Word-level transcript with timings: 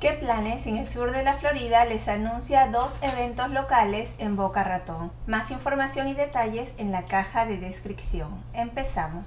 ¿Qué 0.00 0.12
planes 0.12 0.68
en 0.68 0.76
el 0.76 0.86
sur 0.86 1.10
de 1.10 1.24
la 1.24 1.34
Florida 1.34 1.84
les 1.84 2.06
anuncia 2.06 2.68
dos 2.68 2.98
eventos 3.02 3.50
locales 3.50 4.14
en 4.18 4.36
Boca 4.36 4.62
Ratón? 4.62 5.10
Más 5.26 5.50
información 5.50 6.06
y 6.06 6.14
detalles 6.14 6.72
en 6.78 6.92
la 6.92 7.04
caja 7.04 7.46
de 7.46 7.58
descripción. 7.58 8.28
Empezamos. 8.52 9.24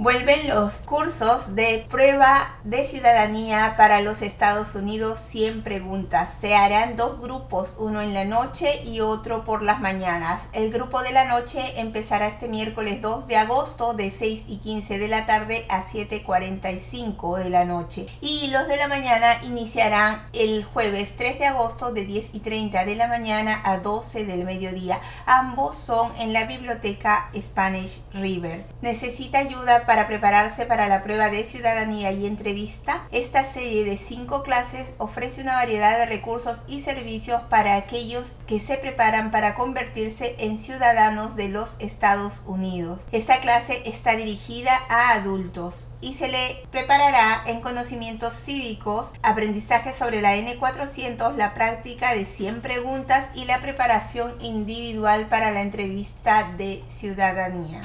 Vuelven 0.00 0.48
los 0.48 0.78
cursos 0.78 1.54
de 1.54 1.84
prueba 1.90 2.56
de 2.64 2.86
ciudadanía 2.86 3.74
para 3.76 4.00
los 4.00 4.22
Estados 4.22 4.74
Unidos 4.74 5.18
100 5.18 5.62
preguntas. 5.62 6.30
Se 6.40 6.54
harán 6.54 6.96
dos 6.96 7.20
grupos, 7.20 7.76
uno 7.78 8.00
en 8.00 8.14
la 8.14 8.24
noche 8.24 8.82
y 8.82 9.00
otro 9.00 9.44
por 9.44 9.62
las 9.62 9.80
mañanas. 9.80 10.40
El 10.54 10.72
grupo 10.72 11.02
de 11.02 11.12
la 11.12 11.26
noche 11.26 11.60
empezará 11.78 12.28
este 12.28 12.48
miércoles 12.48 13.02
2 13.02 13.26
de 13.26 13.36
agosto 13.36 13.92
de 13.92 14.10
6 14.10 14.44
y 14.48 14.56
15 14.60 14.98
de 14.98 15.08
la 15.08 15.26
tarde 15.26 15.66
a 15.68 15.84
7.45 15.84 17.36
de 17.36 17.50
la 17.50 17.66
noche. 17.66 18.06
Y 18.22 18.48
los 18.52 18.68
de 18.68 18.78
la 18.78 18.88
mañana 18.88 19.36
iniciarán 19.42 20.26
el 20.32 20.64
jueves 20.64 21.14
3 21.18 21.40
de 21.40 21.44
agosto 21.44 21.92
de 21.92 22.06
10 22.06 22.30
y 22.32 22.40
30 22.40 22.86
de 22.86 22.96
la 22.96 23.06
mañana 23.06 23.60
a 23.64 23.76
12 23.76 24.24
del 24.24 24.46
mediodía. 24.46 24.98
Ambos 25.26 25.76
son 25.76 26.10
en 26.16 26.32
la 26.32 26.46
biblioteca 26.46 27.30
Spanish 27.38 28.00
River. 28.14 28.64
Necesita 28.80 29.40
ayuda 29.40 29.84
para 29.90 30.06
prepararse 30.06 30.66
para 30.66 30.86
la 30.86 31.02
prueba 31.02 31.30
de 31.30 31.42
ciudadanía 31.42 32.12
y 32.12 32.24
entrevista, 32.24 33.08
esta 33.10 33.44
serie 33.52 33.82
de 33.82 33.96
cinco 33.96 34.44
clases 34.44 34.86
ofrece 34.98 35.42
una 35.42 35.56
variedad 35.56 35.98
de 35.98 36.06
recursos 36.06 36.62
y 36.68 36.82
servicios 36.82 37.42
para 37.50 37.74
aquellos 37.74 38.38
que 38.46 38.60
se 38.60 38.76
preparan 38.76 39.32
para 39.32 39.56
convertirse 39.56 40.36
en 40.38 40.58
ciudadanos 40.58 41.34
de 41.34 41.48
los 41.48 41.74
Estados 41.80 42.44
Unidos. 42.46 43.08
Esta 43.10 43.40
clase 43.40 43.82
está 43.84 44.14
dirigida 44.14 44.70
a 44.88 45.14
adultos 45.14 45.88
y 46.00 46.14
se 46.14 46.28
le 46.28 46.64
preparará 46.70 47.42
en 47.46 47.60
conocimientos 47.60 48.34
cívicos, 48.34 49.14
aprendizaje 49.24 49.92
sobre 49.92 50.22
la 50.22 50.36
N400, 50.36 51.34
la 51.34 51.52
práctica 51.52 52.14
de 52.14 52.26
100 52.26 52.62
preguntas 52.62 53.26
y 53.34 53.44
la 53.44 53.58
preparación 53.58 54.36
individual 54.40 55.26
para 55.26 55.50
la 55.50 55.62
entrevista 55.62 56.48
de 56.56 56.80
ciudadanía. 56.86 57.80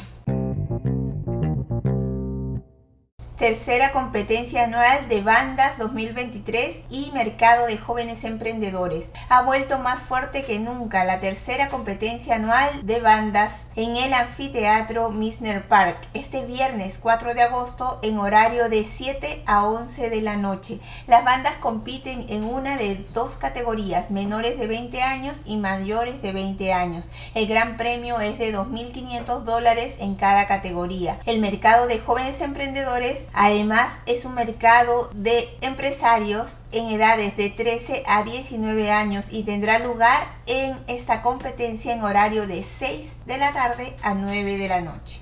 Tercera 3.37 3.91
competencia 3.91 4.63
anual 4.63 5.09
de 5.09 5.21
bandas 5.21 5.77
2023 5.77 6.77
y 6.89 7.11
mercado 7.11 7.67
de 7.67 7.77
jóvenes 7.77 8.23
emprendedores. 8.23 9.07
Ha 9.27 9.41
vuelto 9.41 9.77
más 9.79 9.99
fuerte 9.99 10.45
que 10.45 10.59
nunca 10.59 11.03
la 11.03 11.19
tercera 11.19 11.67
competencia 11.67 12.35
anual 12.35 12.85
de 12.85 13.01
bandas 13.01 13.51
en 13.75 13.97
el 13.97 14.13
anfiteatro 14.13 15.09
Misner 15.09 15.67
Park 15.67 15.97
este 16.13 16.45
viernes 16.45 16.97
4 17.01 17.33
de 17.33 17.41
agosto 17.41 17.99
en 18.03 18.19
horario 18.19 18.69
de 18.69 18.85
7 18.85 19.43
a 19.45 19.65
11 19.65 20.09
de 20.09 20.21
la 20.21 20.37
noche. 20.37 20.79
Las 21.07 21.25
bandas 21.25 21.55
compiten 21.55 22.25
en 22.29 22.45
una 22.45 22.77
de 22.77 23.05
dos 23.13 23.31
categorías, 23.31 24.11
menores 24.11 24.57
de 24.57 24.67
20 24.67 25.01
años 25.01 25.35
y 25.45 25.57
mayores 25.57 26.21
de 26.21 26.31
20 26.31 26.71
años. 26.71 27.05
El 27.33 27.47
gran 27.47 27.75
premio 27.75 28.21
es 28.21 28.39
de 28.39 28.55
2.500 28.55 29.41
dólares 29.43 29.95
en 29.99 30.15
cada 30.15 30.47
categoría. 30.47 31.19
El 31.25 31.39
mercado 31.39 31.87
de 31.87 31.99
jóvenes 31.99 32.39
emprendedores 32.39 33.24
Además, 33.33 33.91
es 34.05 34.25
un 34.25 34.35
mercado 34.35 35.09
de 35.13 35.47
empresarios 35.61 36.59
en 36.71 36.87
edades 36.87 37.37
de 37.37 37.49
13 37.49 38.03
a 38.07 38.23
19 38.23 38.91
años 38.91 39.25
y 39.31 39.43
tendrá 39.43 39.79
lugar 39.79 40.21
en 40.45 40.77
esta 40.87 41.21
competencia 41.21 41.93
en 41.93 42.03
horario 42.03 42.47
de 42.47 42.63
6 42.63 43.11
de 43.25 43.37
la 43.37 43.53
tarde 43.53 43.95
a 44.01 44.13
9 44.13 44.57
de 44.57 44.67
la 44.67 44.81
noche. 44.81 45.21